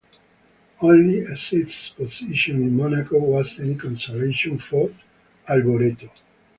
[0.81, 4.89] Only a sixth position in Monaco was any consolation for
[5.47, 6.09] Alboreto.